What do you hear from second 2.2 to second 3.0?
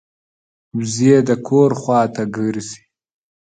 ګرځي